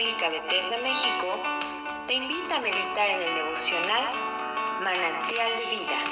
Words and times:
Evangélica 0.00 0.30
Bethesda 0.30 0.78
México 0.78 1.42
te 2.06 2.14
invita 2.14 2.56
a 2.56 2.60
meditar 2.60 3.10
en 3.10 3.20
el 3.20 3.34
devocional 3.34 4.14
Manantial 4.82 5.58
de 5.58 5.64
Vida. 5.76 6.04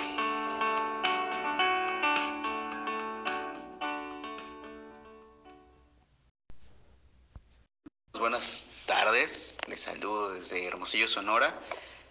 Buenas 8.18 8.84
tardes, 8.86 9.56
les 9.68 9.80
saludo 9.80 10.32
desde 10.34 10.66
Hermosillo, 10.66 11.08
Sonora. 11.08 11.58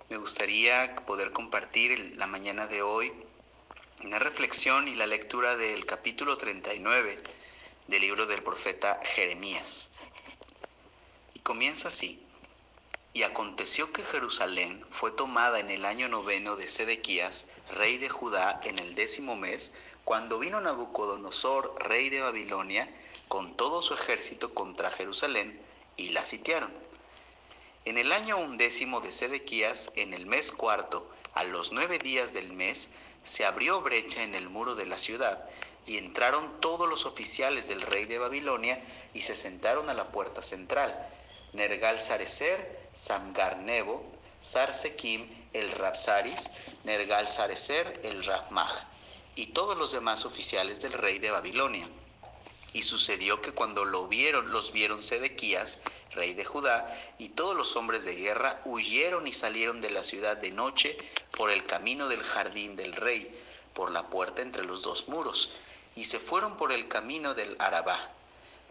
Me 0.09 0.18
gustaría 0.18 0.96
poder 1.05 1.32
compartir 1.32 2.16
la 2.18 2.25
mañana 2.25 2.66
de 2.66 2.82
hoy 2.82 3.14
una 4.04 4.18
reflexión 4.18 4.88
y 4.88 4.96
la 4.96 5.05
lectura 5.05 5.55
del 5.55 5.86
capítulo 5.86 6.38
39 6.38 7.21
del 7.86 8.02
libro 8.02 8.25
del 8.25 8.41
profeta 8.41 9.00
Jeremías. 9.04 9.91
Comienza 11.47 11.87
así. 11.87 12.21
Y 13.14 13.24
aconteció 13.24 13.93
que 13.93 14.04
Jerusalén 14.04 14.86
fue 14.89 15.11
tomada 15.11 15.61
en 15.61 15.69
el 15.69 15.86
año 15.86 16.10
noveno 16.10 16.57
de 16.57 16.68
Sedequías, 16.68 17.51
rey 17.71 17.97
de 17.97 18.10
Judá, 18.10 18.60
en 18.65 18.79
el 18.79 18.96
décimo 18.96 19.38
mes, 19.38 19.75
cuando 20.04 20.39
vino 20.39 20.60
Nabucodonosor, 20.60 21.74
rey 21.88 22.10
de 22.10 22.19
Babilonia, 22.19 22.93
con 23.29 23.55
todo 23.55 23.82
su 23.82 23.93
ejército 23.93 24.54
contra 24.54 24.91
Jerusalén, 24.91 25.57
y 25.96 26.10
la 26.10 26.25
sitiaron. 26.25 26.69
En 27.86 27.97
el 27.97 28.11
año 28.11 28.36
undécimo 28.36 29.00
de 29.00 29.14
Sedequías, 29.14 29.93
en 29.96 30.14
el 30.14 30.25
mes 30.25 30.52
cuarto, 30.52 31.10
a 31.33 31.46
los 31.46 31.71
nueve 31.71 31.97
días 31.97 32.33
del 32.33 32.52
mes, 32.52 32.91
se 33.23 33.45
abrió 33.45 33.80
brecha 33.80 34.22
en 34.22 34.36
el 34.36 34.50
muro 34.50 34.75
de 34.75 34.86
la 34.86 34.97
ciudad, 34.97 35.50
y 35.86 35.97
entraron 35.97 36.59
todos 36.59 36.89
los 36.89 37.05
oficiales 37.05 37.69
del 37.69 37.83
rey 37.83 38.03
de 38.03 38.19
Babilonia 38.19 38.83
y 39.13 39.22
se 39.22 39.33
sentaron 39.33 39.89
a 39.89 39.94
la 39.94 40.09
puerta 40.09 40.41
central. 40.41 40.94
Nergal 41.58 42.00
Sarecer, 42.00 42.88
Samgar 42.94 43.58
Nebo, 43.63 44.05
Sarsekim 44.39 45.27
el 45.53 45.72
Rapsaris, 45.72 46.52
Nergal 46.83 47.27
Sarecer 47.27 48.00
el 48.03 48.23
Rapmaj, 48.23 48.72
y 49.33 49.47
todos 49.47 49.75
los 49.75 49.91
demás 49.91 50.25
oficiales 50.25 50.83
del 50.83 50.94
rey 50.94 51.17
de 51.17 51.31
Babilonia. 51.31 51.89
Y 52.73 52.83
sucedió 52.83 53.41
que 53.41 53.53
cuando 53.53 53.85
lo 53.85 54.08
vieron, 54.08 54.52
los 54.52 54.72
vieron 54.72 55.02
Sedequías, 55.02 55.81
rey 56.11 56.35
de 56.35 56.45
Judá, 56.45 56.95
y 57.17 57.30
todos 57.30 57.55
los 57.55 57.75
hombres 57.75 58.05
de 58.05 58.16
guerra 58.16 58.61
huyeron 58.66 59.25
y 59.25 59.33
salieron 59.33 59.81
de 59.81 59.89
la 59.89 60.03
ciudad 60.03 60.38
de 60.38 60.52
noche 60.52 60.95
por 61.31 61.50
el 61.50 61.66
camino 61.66 62.08
del 62.08 62.22
jardín 62.22 62.75
del 62.75 62.94
rey, 62.94 63.35
por 63.73 63.89
la 63.89 64.08
puerta 64.11 64.44
entre 64.44 64.63
los 64.63 64.83
dos 64.83 65.08
muros, 65.08 65.53
y 65.95 66.05
se 66.05 66.19
fueron 66.19 66.55
por 66.55 66.72
el 66.72 66.88
camino 66.88 67.33
del 67.33 67.55
Arabá. 67.58 68.13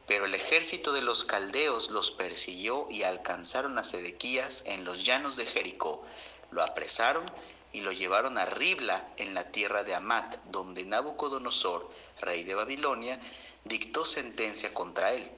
Pero 0.07 0.27
el 0.27 0.35
ejército 0.35 0.93
de 0.93 1.03
los 1.03 1.25
caldeos 1.25 1.91
los 1.91 2.11
persiguió 2.11 2.87
y 2.91 3.03
alcanzaron 3.03 3.77
a 3.79 3.85
Sedequías 3.85 4.65
en 4.67 4.85
los 4.85 5.05
llanos 5.05 5.37
de 5.37 5.47
Jericó. 5.47 6.05
Lo 6.51 6.63
apresaron 6.63 7.25
y 7.73 7.81
lo 7.81 7.93
llevaron 7.93 8.39
a 8.39 8.47
Ribla 8.47 9.09
en 9.17 9.35
la 9.35 9.51
tierra 9.51 9.83
de 9.83 9.95
Amat, 9.95 10.37
donde 10.47 10.85
Nabucodonosor, 10.85 11.91
rey 12.21 12.45
de 12.45 12.55
Babilonia, 12.55 13.19
dictó 13.65 14.05
sentencia 14.05 14.73
contra 14.73 15.13
él. 15.13 15.31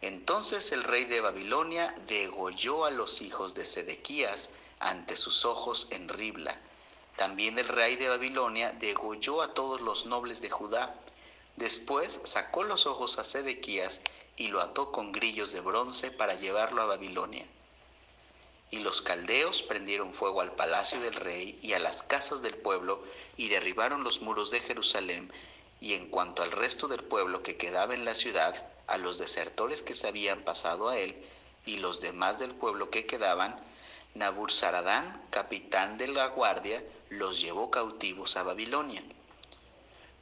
Entonces 0.00 0.72
el 0.72 0.82
rey 0.82 1.04
de 1.04 1.20
Babilonia 1.20 1.94
degolló 2.06 2.84
a 2.84 2.90
los 2.90 3.22
hijos 3.22 3.54
de 3.54 3.64
Sedequías 3.64 4.50
ante 4.78 5.16
sus 5.16 5.44
ojos 5.44 5.88
en 5.90 6.08
Ribla. 6.08 6.58
También 7.16 7.58
el 7.58 7.68
rey 7.68 7.96
de 7.96 8.08
Babilonia 8.08 8.72
degolló 8.72 9.40
a 9.40 9.54
todos 9.54 9.80
los 9.80 10.06
nobles 10.06 10.42
de 10.42 10.50
Judá. 10.50 10.94
Después 11.56 12.20
sacó 12.24 12.64
los 12.64 12.86
ojos 12.86 13.18
a 13.18 13.24
Sedequías 13.24 14.02
y 14.36 14.48
lo 14.48 14.60
ató 14.60 14.90
con 14.90 15.12
grillos 15.12 15.52
de 15.52 15.60
bronce 15.60 16.10
para 16.10 16.34
llevarlo 16.34 16.82
a 16.82 16.86
Babilonia. 16.86 17.46
Y 18.70 18.80
los 18.80 19.02
caldeos 19.02 19.62
prendieron 19.62 20.12
fuego 20.12 20.40
al 20.40 20.52
palacio 20.52 21.00
del 21.00 21.14
rey 21.14 21.58
y 21.62 21.74
a 21.74 21.78
las 21.78 22.02
casas 22.02 22.42
del 22.42 22.56
pueblo 22.56 23.02
y 23.36 23.48
derribaron 23.48 24.02
los 24.02 24.22
muros 24.22 24.50
de 24.50 24.60
Jerusalén 24.60 25.30
y 25.80 25.94
en 25.94 26.08
cuanto 26.08 26.42
al 26.42 26.50
resto 26.50 26.88
del 26.88 27.04
pueblo 27.04 27.42
que 27.42 27.56
quedaba 27.56 27.94
en 27.94 28.04
la 28.04 28.14
ciudad, 28.14 28.54
a 28.86 28.96
los 28.96 29.18
desertores 29.18 29.82
que 29.82 29.94
se 29.94 30.08
habían 30.08 30.42
pasado 30.42 30.88
a 30.88 30.98
él, 30.98 31.14
y 31.66 31.78
los 31.78 32.00
demás 32.00 32.38
del 32.38 32.54
pueblo 32.54 32.90
que 32.90 33.06
quedaban, 33.06 33.54
Naburzaradán, 34.14 35.22
capitán 35.30 35.98
de 35.98 36.08
la 36.08 36.28
guardia, 36.28 36.82
los 37.10 37.40
llevó 37.40 37.70
cautivos 37.70 38.36
a 38.36 38.42
Babilonia. 38.42 39.02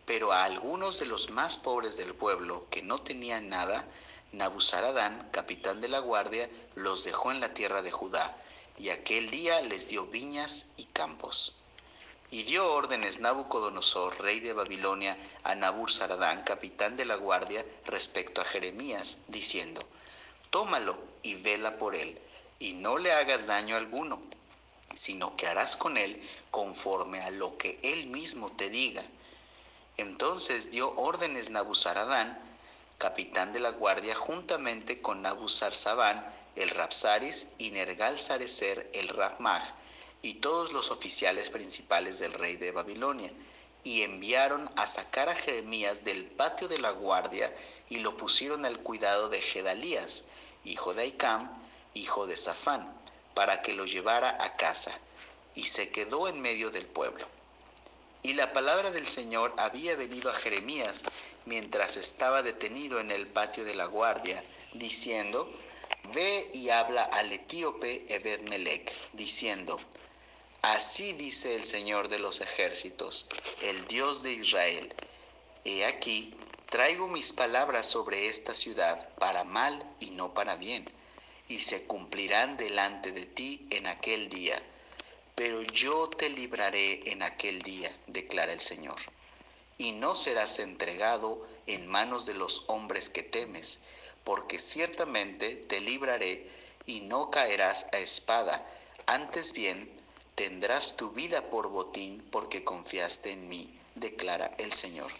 Pero 0.06 0.32
a 0.32 0.44
algunos 0.44 0.98
de 0.98 1.06
los 1.06 1.30
más 1.30 1.56
pobres 1.56 1.96
del 1.96 2.14
pueblo, 2.14 2.66
que 2.70 2.82
no 2.82 2.98
tenían 2.98 3.48
nada, 3.48 3.84
Nabuzaradán, 4.32 5.28
capitán 5.30 5.80
de 5.80 5.88
la 5.88 5.98
guardia, 5.98 6.48
los 6.74 7.04
dejó 7.04 7.30
en 7.30 7.40
la 7.40 7.52
tierra 7.52 7.82
de 7.82 7.90
Judá, 7.90 8.36
y 8.78 8.88
aquel 8.88 9.30
día 9.30 9.60
les 9.60 9.88
dio 9.88 10.06
viñas 10.06 10.72
y 10.76 10.84
campos. 10.86 11.56
Y 12.30 12.44
dio 12.44 12.72
órdenes 12.72 13.20
Nabucodonosor, 13.20 14.18
rey 14.22 14.40
de 14.40 14.54
Babilonia, 14.54 15.18
a 15.44 15.54
Nabuzaradán, 15.54 16.44
capitán 16.44 16.96
de 16.96 17.04
la 17.04 17.16
guardia, 17.16 17.64
respecto 17.84 18.40
a 18.40 18.46
Jeremías, 18.46 19.24
diciendo, 19.28 19.82
Tómalo 20.48 20.96
y 21.22 21.34
vela 21.34 21.76
por 21.76 21.94
él, 21.94 22.18
y 22.58 22.72
no 22.72 22.96
le 22.96 23.12
hagas 23.12 23.46
daño 23.46 23.76
alguno, 23.76 24.22
sino 24.94 25.36
que 25.36 25.46
harás 25.46 25.76
con 25.76 25.96
él 25.96 26.26
conforme 26.50 27.20
a 27.20 27.30
lo 27.30 27.56
que 27.58 27.78
él 27.82 28.06
mismo 28.06 28.50
te 28.52 28.70
diga. 28.70 29.04
Entonces 29.96 30.70
dio 30.70 30.94
órdenes 30.96 31.50
Nabuzaradán, 31.50 32.38
capitán 32.98 33.52
de 33.52 33.60
la 33.60 33.70
guardia, 33.70 34.14
juntamente 34.14 35.00
con 35.00 35.22
Nabuzarzabán, 35.22 36.24
el 36.56 36.70
Rapsaris, 36.70 37.52
y 37.58 37.70
Nergal 37.70 38.18
Sarecer, 38.18 38.90
el 38.94 39.08
Rapmaj, 39.08 39.62
y 40.22 40.34
todos 40.34 40.72
los 40.72 40.90
oficiales 40.90 41.50
principales 41.50 42.18
del 42.18 42.32
rey 42.32 42.56
de 42.56 42.70
Babilonia, 42.70 43.32
y 43.84 44.02
enviaron 44.02 44.70
a 44.76 44.86
sacar 44.86 45.28
a 45.28 45.34
Jeremías 45.34 46.04
del 46.04 46.24
patio 46.24 46.68
de 46.68 46.78
la 46.78 46.92
guardia 46.92 47.52
y 47.88 47.98
lo 47.98 48.16
pusieron 48.16 48.64
al 48.64 48.78
cuidado 48.78 49.28
de 49.28 49.40
Gedalías, 49.40 50.28
hijo 50.64 50.94
de 50.94 51.02
Aicam, 51.02 51.50
hijo 51.94 52.26
de 52.26 52.36
Safán, 52.36 52.88
para 53.34 53.60
que 53.62 53.74
lo 53.74 53.84
llevara 53.84 54.38
a 54.40 54.56
casa, 54.56 54.96
y 55.54 55.64
se 55.64 55.90
quedó 55.90 56.28
en 56.28 56.40
medio 56.40 56.70
del 56.70 56.86
pueblo. 56.86 57.26
Y 58.22 58.34
la 58.34 58.52
palabra 58.52 58.90
del 58.92 59.06
Señor 59.06 59.52
había 59.58 59.96
venido 59.96 60.30
a 60.30 60.34
Jeremías 60.34 61.04
mientras 61.44 61.96
estaba 61.96 62.42
detenido 62.42 63.00
en 63.00 63.10
el 63.10 63.26
patio 63.26 63.64
de 63.64 63.74
la 63.74 63.86
guardia, 63.86 64.42
diciendo, 64.74 65.50
Ve 66.14 66.50
y 66.52 66.70
habla 66.70 67.02
al 67.04 67.32
etíope 67.32 68.06
Ebed-Melech, 68.08 68.92
diciendo, 69.12 69.80
Así 70.62 71.12
dice 71.14 71.56
el 71.56 71.64
Señor 71.64 72.08
de 72.08 72.20
los 72.20 72.40
ejércitos, 72.40 73.26
el 73.62 73.84
Dios 73.86 74.22
de 74.22 74.32
Israel. 74.32 74.94
He 75.64 75.84
aquí, 75.84 76.32
traigo 76.70 77.08
mis 77.08 77.32
palabras 77.32 77.86
sobre 77.86 78.26
esta 78.26 78.54
ciudad 78.54 79.08
para 79.18 79.42
mal 79.42 79.84
y 79.98 80.10
no 80.10 80.34
para 80.34 80.54
bien, 80.54 80.88
y 81.48 81.58
se 81.58 81.88
cumplirán 81.88 82.56
delante 82.56 83.10
de 83.10 83.26
ti 83.26 83.66
en 83.70 83.88
aquel 83.88 84.28
día. 84.28 84.62
Pero 85.34 85.62
yo 85.62 86.08
te 86.08 86.28
libraré 86.28 87.10
en 87.10 87.22
aquel 87.22 87.62
día, 87.62 87.94
declara 88.06 88.52
el 88.52 88.60
Señor, 88.60 88.96
y 89.78 89.92
no 89.92 90.14
serás 90.14 90.58
entregado 90.58 91.46
en 91.66 91.86
manos 91.86 92.26
de 92.26 92.34
los 92.34 92.64
hombres 92.68 93.08
que 93.08 93.22
temes, 93.22 93.82
porque 94.24 94.58
ciertamente 94.58 95.56
te 95.56 95.80
libraré 95.80 96.48
y 96.86 97.00
no 97.00 97.30
caerás 97.30 97.92
a 97.92 97.98
espada, 97.98 98.64
antes 99.06 99.52
bien 99.52 99.90
tendrás 100.34 100.96
tu 100.96 101.10
vida 101.10 101.50
por 101.50 101.68
botín 101.68 102.22
porque 102.30 102.64
confiaste 102.64 103.32
en 103.32 103.48
mí, 103.48 103.78
declara 103.94 104.54
el 104.58 104.72
Señor. 104.72 105.10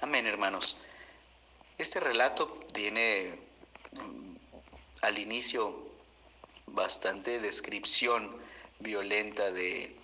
Amén, 0.00 0.26
hermanos. 0.26 0.78
Este 1.76 2.00
relato 2.00 2.60
tiene 2.72 3.38
mm, 3.92 4.36
al 5.02 5.18
inicio 5.18 5.87
bastante 6.78 7.40
descripción 7.40 8.34
violenta 8.78 9.50
de, 9.50 9.96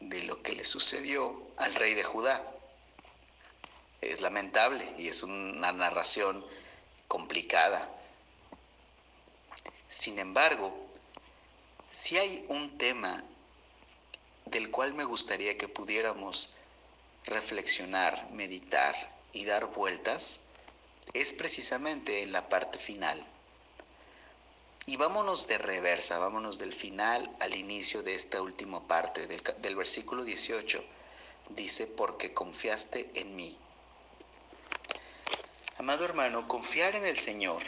de 0.00 0.22
lo 0.24 0.42
que 0.42 0.52
le 0.52 0.64
sucedió 0.64 1.42
al 1.56 1.74
rey 1.74 1.94
de 1.94 2.04
Judá. 2.04 2.44
Es 4.02 4.20
lamentable 4.20 4.84
y 4.98 5.08
es 5.08 5.22
una 5.22 5.72
narración 5.72 6.44
complicada. 7.08 7.90
Sin 9.88 10.18
embargo, 10.18 10.76
si 11.90 12.18
hay 12.18 12.44
un 12.48 12.76
tema 12.76 13.24
del 14.44 14.70
cual 14.70 14.92
me 14.92 15.04
gustaría 15.04 15.56
que 15.56 15.66
pudiéramos 15.66 16.58
reflexionar, 17.24 18.30
meditar 18.32 18.94
y 19.32 19.46
dar 19.46 19.64
vueltas, 19.66 20.42
es 21.14 21.32
precisamente 21.32 22.22
en 22.22 22.32
la 22.32 22.50
parte 22.50 22.78
final. 22.78 23.24
Y 24.86 24.96
vámonos 24.96 25.48
de 25.48 25.58
reversa, 25.58 26.18
vámonos 26.18 26.58
del 26.58 26.72
final 26.72 27.28
al 27.40 27.54
inicio 27.54 28.02
de 28.02 28.14
esta 28.14 28.40
última 28.40 28.86
parte, 28.86 29.26
del, 29.26 29.42
del 29.58 29.76
versículo 29.76 30.24
18. 30.24 30.82
Dice, 31.50 31.86
porque 31.86 32.32
confiaste 32.32 33.10
en 33.14 33.34
mí. 33.36 33.56
Amado 35.78 36.04
hermano, 36.04 36.48
confiar 36.48 36.96
en 36.96 37.04
el 37.04 37.18
Señor 37.18 37.62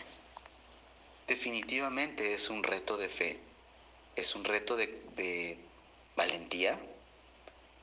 Definitivamente 1.28 2.32
es 2.32 2.48
un 2.48 2.62
reto 2.62 2.96
de 2.96 3.10
fe, 3.10 3.38
es 4.16 4.34
un 4.34 4.44
reto 4.44 4.76
de, 4.76 5.58
valentía, 6.16 6.80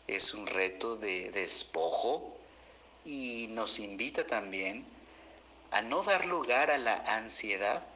es 0.07 0.33
un 0.33 0.47
reto 0.47 0.95
de 0.95 1.29
despojo 1.29 2.35
y 3.05 3.45
nos 3.51 3.77
invita 3.77 4.25
también 4.25 4.83
a 5.69 5.83
no 5.83 6.01
dar 6.01 6.25
lugar 6.25 6.71
a 6.71 6.79
la 6.79 6.95
ansiedad, 6.95 7.87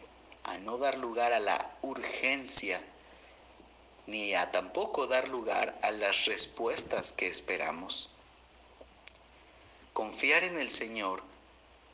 a 0.43 0.57
no 0.59 0.77
dar 0.77 0.97
lugar 0.97 1.33
a 1.33 1.39
la 1.39 1.77
urgencia, 1.81 2.81
ni 4.07 4.33
a 4.33 4.51
tampoco 4.51 5.07
dar 5.07 5.27
lugar 5.27 5.77
a 5.83 5.91
las 5.91 6.25
respuestas 6.25 7.11
que 7.11 7.27
esperamos. 7.27 8.09
Confiar 9.93 10.43
en 10.43 10.57
el 10.57 10.69
Señor 10.69 11.23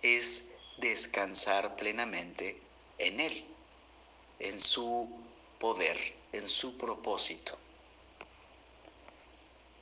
es 0.01 0.51
descansar 0.77 1.75
plenamente 1.75 2.59
en 2.97 3.19
Él, 3.19 3.45
en 4.39 4.59
su 4.59 5.09
poder, 5.59 5.97
en 6.31 6.47
su 6.47 6.77
propósito. 6.77 7.57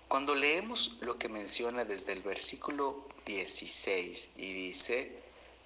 Cuando 0.08 0.36
leemos 0.36 0.98
lo 1.02 1.18
que 1.18 1.28
menciona 1.28 1.86
desde 1.86 2.14
el 2.14 2.22
versículo 2.22 3.08
16 3.26 4.32
y 4.38 4.54
dice 4.54 5.23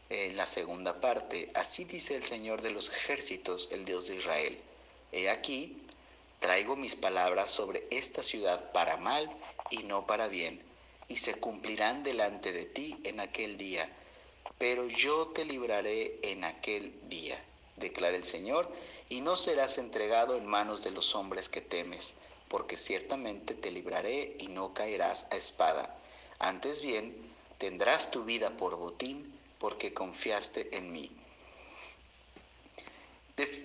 en 0.10 0.38
la 0.38 0.46
segunda 0.46 1.00
parte, 1.00 1.50
así 1.54 1.86
dice 1.86 2.16
el 2.16 2.24
Señor 2.24 2.62
de 2.62 2.72
los 2.72 2.90
ejércitos, 2.90 3.70
el 3.72 3.86
Dios 3.86 4.08
de 4.08 4.16
Israel, 4.16 4.58
he 5.12 5.30
aquí, 5.30 5.82
traigo 6.40 6.76
mis 6.76 6.96
palabras 6.96 7.50
sobre 7.50 7.88
esta 7.92 8.24
ciudad 8.24 8.72
para 8.72 8.98
mal 8.98 9.30
y 9.70 9.80
no 9.84 10.06
para 10.06 10.28
bien 10.28 10.68
y 11.08 11.18
se 11.18 11.36
cumplirán 11.36 12.04
delante 12.04 12.52
de 12.52 12.66
ti 12.66 12.98
en 13.04 13.20
aquel 13.20 13.58
día. 13.58 13.90
Pero 14.58 14.88
yo 14.88 15.28
te 15.28 15.46
libraré 15.46 16.20
en 16.24 16.44
aquel 16.44 16.94
día, 17.10 17.42
declara 17.78 18.18
el 18.18 18.24
Señor, 18.24 18.72
y 19.10 19.22
no 19.22 19.36
serás 19.36 19.78
entregado 19.78 20.36
en 20.36 20.46
manos 20.46 20.84
de 20.84 20.92
los 20.92 21.16
hombres 21.16 21.48
que 21.48 21.62
temes, 21.62 22.16
porque 22.50 22.78
ciertamente 22.78 23.54
te 23.54 23.72
libraré 23.72 24.36
y 24.40 24.48
no 24.48 24.74
caerás 24.74 25.28
a 25.32 25.38
espada. 25.38 25.96
Antes 26.40 26.82
bien, 26.82 27.16
tendrás 27.58 28.12
tu 28.12 28.26
vida 28.26 28.58
por 28.58 28.76
botín, 28.78 29.34
porque 29.60 29.94
confiaste 29.94 30.76
en 30.78 30.92
mí. 30.92 31.12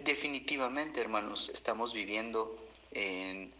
definitivamente, 0.04 1.00
hermanos, 1.00 1.48
estamos 1.48 1.94
viviendo 1.94 2.56
en 2.92 3.52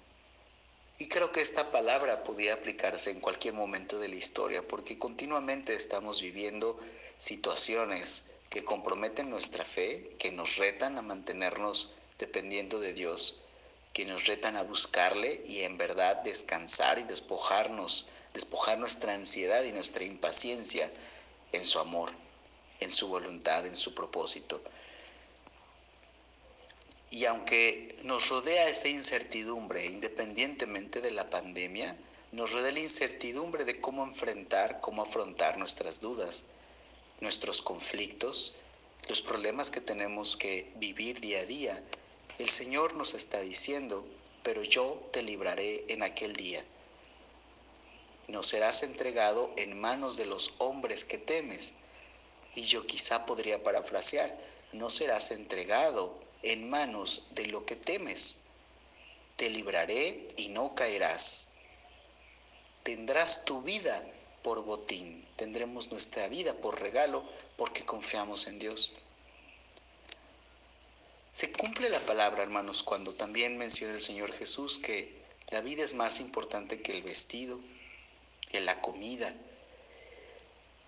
y 1.02 1.08
creo 1.08 1.32
que 1.32 1.40
esta 1.40 1.68
palabra 1.72 2.22
podía 2.22 2.54
aplicarse 2.54 3.10
en 3.10 3.18
cualquier 3.18 3.54
momento 3.54 3.98
de 3.98 4.08
la 4.08 4.14
historia, 4.14 4.62
porque 4.62 4.98
continuamente 4.98 5.74
estamos 5.74 6.20
viviendo 6.20 6.78
situaciones 7.18 8.34
que 8.50 8.62
comprometen 8.62 9.28
nuestra 9.28 9.64
fe, 9.64 10.14
que 10.20 10.30
nos 10.30 10.58
retan 10.58 10.98
a 10.98 11.02
mantenernos 11.02 11.94
dependiendo 12.18 12.78
de 12.78 12.92
Dios, 12.92 13.42
que 13.92 14.04
nos 14.04 14.26
retan 14.26 14.56
a 14.56 14.62
buscarle 14.62 15.42
y 15.44 15.62
en 15.62 15.76
verdad 15.76 16.22
descansar 16.22 17.00
y 17.00 17.02
despojarnos, 17.02 18.06
despojar 18.32 18.78
nuestra 18.78 19.12
ansiedad 19.14 19.64
y 19.64 19.72
nuestra 19.72 20.04
impaciencia 20.04 20.88
en 21.50 21.64
su 21.64 21.80
amor, 21.80 22.12
en 22.82 22.90
su 22.90 23.08
voluntad, 23.08 23.66
en 23.66 23.76
su 23.76 23.94
propósito. 23.94 24.62
Y 27.10 27.26
aunque 27.26 27.94
nos 28.04 28.30
rodea 28.30 28.68
esa 28.68 28.88
incertidumbre, 28.88 29.84
independientemente 29.84 31.00
de 31.00 31.10
la 31.10 31.28
pandemia, 31.28 31.96
nos 32.32 32.52
rodea 32.52 32.72
la 32.72 32.80
incertidumbre 32.80 33.66
de 33.66 33.80
cómo 33.80 34.02
enfrentar, 34.02 34.80
cómo 34.80 35.02
afrontar 35.02 35.58
nuestras 35.58 36.00
dudas, 36.00 36.52
nuestros 37.20 37.60
conflictos, 37.60 38.56
los 39.08 39.20
problemas 39.20 39.70
que 39.70 39.82
tenemos 39.82 40.38
que 40.38 40.72
vivir 40.76 41.20
día 41.20 41.40
a 41.40 41.44
día. 41.44 41.82
El 42.38 42.48
Señor 42.48 42.94
nos 42.94 43.12
está 43.12 43.42
diciendo, 43.42 44.06
pero 44.42 44.62
yo 44.62 45.08
te 45.12 45.22
libraré 45.22 45.84
en 45.88 46.02
aquel 46.02 46.34
día. 46.34 46.64
No 48.28 48.42
serás 48.42 48.82
entregado 48.82 49.52
en 49.56 49.78
manos 49.78 50.16
de 50.16 50.24
los 50.24 50.54
hombres 50.58 51.04
que 51.04 51.18
temes. 51.18 51.74
Y 52.54 52.62
yo 52.62 52.86
quizá 52.86 53.26
podría 53.26 53.62
parafrasear, 53.62 54.36
no 54.72 54.90
serás 54.90 55.30
entregado 55.30 56.18
en 56.42 56.68
manos 56.68 57.26
de 57.30 57.46
lo 57.46 57.64
que 57.64 57.76
temes. 57.76 58.42
Te 59.36 59.48
libraré 59.50 60.28
y 60.36 60.48
no 60.48 60.74
caerás. 60.74 61.52
Tendrás 62.82 63.44
tu 63.44 63.62
vida 63.62 64.02
por 64.42 64.64
botín, 64.64 65.26
tendremos 65.36 65.90
nuestra 65.90 66.28
vida 66.28 66.54
por 66.54 66.80
regalo 66.80 67.24
porque 67.56 67.84
confiamos 67.84 68.46
en 68.48 68.58
Dios. 68.58 68.92
Se 71.28 71.50
cumple 71.50 71.88
la 71.88 72.00
palabra, 72.00 72.42
hermanos, 72.42 72.82
cuando 72.82 73.14
también 73.14 73.56
menciona 73.56 73.94
el 73.94 74.00
Señor 74.00 74.32
Jesús 74.32 74.78
que 74.78 75.22
la 75.50 75.60
vida 75.60 75.82
es 75.82 75.94
más 75.94 76.20
importante 76.20 76.82
que 76.82 76.92
el 76.92 77.02
vestido, 77.02 77.58
que 78.50 78.60
la 78.60 78.80
comida. 78.80 79.34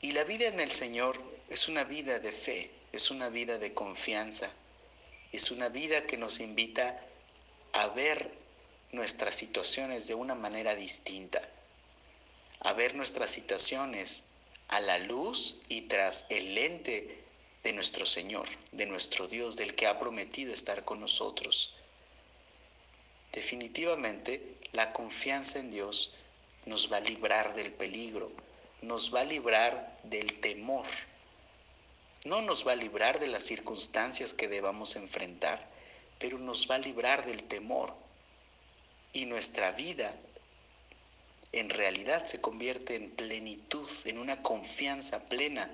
Y 0.05 0.13
la 0.13 0.25
vida 0.25 0.49
en 0.49 0.61
el 0.61 0.71
Señor 0.71 1.19
es 1.49 1.69
una 1.69 1.83
vida 1.85 2.19
de 2.19 2.31
fe, 2.31 2.71
es 2.93 3.11
una 3.11 3.31
vida 3.31 3.57
de 3.57 3.73
confianza, 3.73 4.53
es 5.33 5.51
una 5.51 5.71
vida 5.71 6.07
que 6.07 6.19
nos 6.19 6.41
invita 6.41 7.03
a 7.73 7.87
ver 7.89 8.31
nuestras 8.93 9.35
situaciones 9.35 10.07
de 10.07 10.15
una 10.15 10.35
manera 10.35 10.75
distinta, 10.75 11.41
a 12.61 12.75
ver 12.75 12.95
nuestras 12.95 13.31
situaciones 13.31 14.25
a 14.69 14.81
la 14.81 14.99
luz 14.99 15.63
y 15.71 15.81
tras 15.89 16.27
el 16.29 16.55
lente 16.55 17.25
de 17.63 17.73
nuestro 17.73 18.05
Señor, 18.05 18.47
de 18.73 18.85
nuestro 18.85 19.27
Dios, 19.27 19.57
del 19.57 19.75
que 19.75 19.87
ha 19.87 19.99
prometido 19.99 20.53
estar 20.53 20.85
con 20.85 21.01
nosotros. 21.01 21.77
Definitivamente, 23.33 24.59
la 24.73 24.93
confianza 24.93 25.61
en 25.61 25.71
Dios 25.71 26.13
nos 26.67 26.93
va 26.93 26.99
a 26.99 27.01
librar 27.01 27.55
del 27.55 27.73
peligro, 27.73 28.31
nos 28.87 29.15
va 29.15 29.21
a 29.21 29.25
librar 29.25 29.99
del 30.05 30.39
temor 30.41 30.85
no 32.25 32.41
nos 32.41 32.67
va 32.67 32.73
a 32.73 32.77
librar 32.77 33.21
de 33.21 33.27
las 33.27 33.43
circunstancias 33.43 34.33
que 34.33 34.49
debamos 34.49 34.97
enfrentar, 34.97 35.69
pero 36.19 36.39
nos 36.39 36.71
va 36.71 36.77
a 36.77 36.79
librar 36.79 37.27
del 37.27 37.43
temor. 37.45 37.95
Y 39.13 39.27
nuestra 39.27 39.73
vida 39.73 40.15
en 41.53 41.69
realidad 41.69 42.25
se 42.25 42.41
convierte 42.41 42.97
en 42.97 43.11
plenitud, 43.11 43.89
en 44.07 44.19
una 44.19 44.41
confianza 44.43 45.29
plena 45.29 45.71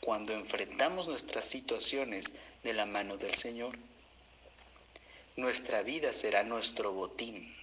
cuando 0.00 0.34
enfrentamos 0.34 1.06
nuestras 1.06 1.44
situaciones 1.44 2.34
de 2.64 2.74
la 2.74 2.84
mano 2.84 3.16
del 3.16 3.34
Señor. 3.34 3.78
Nuestra 5.36 5.82
vida 5.82 6.12
será 6.12 6.42
nuestro 6.42 6.92
botín, 6.92 7.56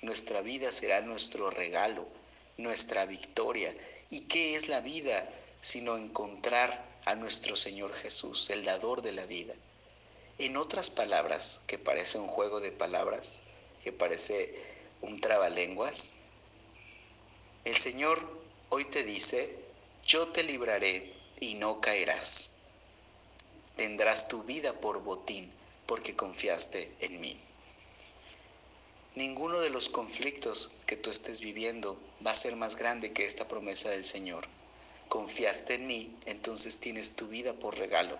nuestra 0.00 0.42
vida 0.42 0.70
será 0.70 1.00
nuestro 1.00 1.50
regalo, 1.50 2.06
nuestra 2.56 3.04
victoria. 3.04 3.74
¿Y 4.10 4.22
qué 4.22 4.54
es 4.54 4.68
la 4.68 4.80
vida 4.80 5.28
sino 5.60 5.96
encontrar 5.96 6.86
a 7.04 7.14
nuestro 7.14 7.56
Señor 7.56 7.92
Jesús, 7.92 8.50
el 8.50 8.64
dador 8.64 9.02
de 9.02 9.12
la 9.12 9.26
vida. 9.26 9.54
En 10.38 10.56
otras 10.56 10.90
palabras, 10.90 11.62
que 11.66 11.78
parece 11.78 12.18
un 12.18 12.28
juego 12.28 12.60
de 12.60 12.70
palabras, 12.70 13.42
que 13.82 13.92
parece 13.92 14.54
un 15.00 15.20
trabalenguas, 15.20 16.14
el 17.64 17.74
Señor 17.74 18.18
hoy 18.68 18.84
te 18.84 19.04
dice, 19.04 19.58
yo 20.06 20.28
te 20.28 20.42
libraré 20.42 21.12
y 21.40 21.54
no 21.54 21.80
caerás. 21.80 22.56
Tendrás 23.76 24.28
tu 24.28 24.42
vida 24.44 24.72
por 24.74 25.02
botín 25.02 25.50
porque 25.86 26.14
confiaste 26.14 26.92
en 27.00 27.20
mí. 27.20 27.40
Ninguno 29.14 29.60
de 29.60 29.70
los 29.70 29.88
conflictos 29.88 30.78
que 30.86 30.96
tú 30.96 31.10
estés 31.10 31.40
viviendo 31.40 32.00
va 32.24 32.30
a 32.30 32.34
ser 32.34 32.56
más 32.56 32.76
grande 32.76 33.12
que 33.12 33.24
esta 33.24 33.48
promesa 33.48 33.90
del 33.90 34.04
Señor 34.04 34.48
Confiaste 35.08 35.74
en 35.74 35.86
mí, 35.86 36.14
entonces 36.26 36.78
tienes 36.78 37.16
tu 37.16 37.28
vida 37.28 37.54
por 37.54 37.78
regalo. 37.78 38.18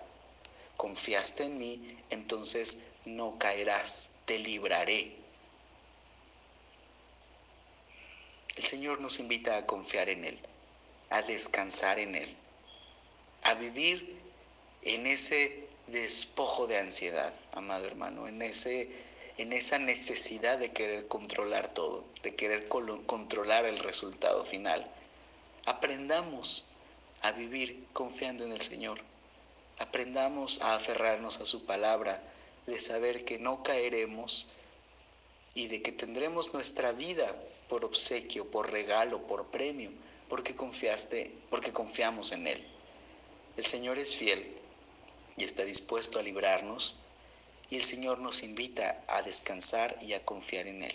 Confiaste 0.75 1.43
en 1.43 1.57
mí, 1.59 1.97
entonces 2.09 2.85
no 3.05 3.37
caerás, 3.37 4.13
te 4.25 4.39
libraré. 4.39 5.15
El 8.55 8.63
Señor 8.63 8.99
nos 8.99 9.19
invita 9.19 9.55
a 9.55 9.65
confiar 9.67 10.09
en 10.09 10.25
Él, 10.25 10.39
a 11.11 11.21
descansar 11.21 11.99
en 11.99 12.15
Él, 12.15 12.35
a 13.43 13.53
vivir 13.53 14.17
en 14.81 15.05
ese 15.05 15.67
despojo 15.87 16.65
de 16.65 16.79
ansiedad, 16.79 17.33
amado 17.51 17.85
hermano, 17.85 18.27
en, 18.27 18.41
ese, 18.41 18.89
en 19.39 19.53
esa 19.53 19.79
necesidad 19.79 20.57
de 20.57 20.73
querer 20.73 21.07
controlar 21.07 21.73
todo, 21.73 22.03
de 22.23 22.35
querer 22.35 22.67
controlar 22.67 23.63
el 23.63 23.79
resultado 23.79 24.43
final. 24.43 24.85
Aprendamos 25.65 26.71
a 27.21 27.31
vivir 27.31 27.87
confiando 27.93 28.43
en 28.43 28.51
el 28.51 28.59
Señor. 28.59 28.99
Aprendamos 29.77 30.61
a 30.61 30.75
aferrarnos 30.75 31.39
a 31.39 31.45
su 31.45 31.65
palabra, 31.65 32.21
de 32.65 32.81
saber 32.81 33.23
que 33.23 33.39
no 33.39 33.63
caeremos 33.63 34.49
y 35.53 35.67
de 35.67 35.81
que 35.81 35.93
tendremos 35.93 36.53
nuestra 36.53 36.91
vida 36.91 37.33
por 37.69 37.85
obsequio, 37.85 38.51
por 38.51 38.69
regalo, 38.69 39.25
por 39.25 39.45
premio, 39.45 39.89
porque 40.27 40.53
confiaste, 40.53 41.33
porque 41.49 41.71
confiamos 41.71 42.33
en 42.33 42.45
él. 42.45 42.67
El 43.55 43.63
Señor 43.63 43.99
es 43.99 44.17
fiel 44.17 44.53
y 45.37 45.45
está 45.45 45.63
dispuesto 45.63 46.19
a 46.19 46.23
librarnos 46.23 46.97
y 47.69 47.75
el 47.75 47.83
Señor 47.83 48.19
nos 48.19 48.43
invita 48.43 49.03
a 49.07 49.21
descansar 49.21 49.95
y 50.01 50.13
a 50.13 50.25
confiar 50.25 50.67
en 50.67 50.83
Él. 50.83 50.93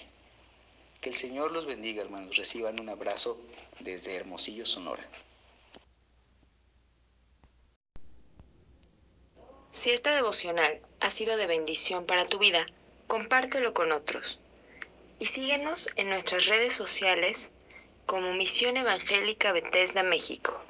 Que 1.00 1.10
el 1.10 1.14
Señor 1.14 1.52
los 1.52 1.66
bendiga, 1.66 2.02
hermanos. 2.02 2.36
Reciban 2.36 2.80
un 2.80 2.88
abrazo 2.88 3.40
desde 3.80 4.16
Hermosillo, 4.16 4.66
Sonora. 4.66 5.06
Si 9.72 9.90
esta 9.90 10.14
devocional 10.14 10.80
ha 11.00 11.10
sido 11.10 11.36
de 11.36 11.46
bendición 11.46 12.06
para 12.06 12.26
tu 12.26 12.38
vida, 12.38 12.64
compártelo 13.06 13.74
con 13.74 13.92
otros. 13.92 14.40
Y 15.18 15.26
síguenos 15.26 15.90
en 15.96 16.08
nuestras 16.08 16.46
redes 16.46 16.72
sociales 16.72 17.52
como 18.06 18.32
Misión 18.34 18.76
Evangélica 18.76 19.52
Bethesda 19.52 20.02
México. 20.02 20.60